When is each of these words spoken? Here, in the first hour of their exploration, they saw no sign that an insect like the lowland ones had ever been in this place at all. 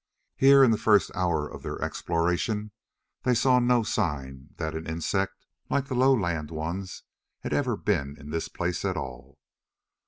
Here, 0.35 0.63
in 0.63 0.71
the 0.71 0.79
first 0.79 1.11
hour 1.13 1.47
of 1.47 1.61
their 1.61 1.79
exploration, 1.79 2.71
they 3.21 3.35
saw 3.35 3.59
no 3.59 3.83
sign 3.83 4.47
that 4.55 4.73
an 4.73 4.87
insect 4.87 5.45
like 5.69 5.85
the 5.89 5.93
lowland 5.93 6.49
ones 6.49 7.03
had 7.41 7.53
ever 7.53 7.77
been 7.77 8.17
in 8.17 8.31
this 8.31 8.47
place 8.47 8.83
at 8.83 8.97
all. 8.97 9.37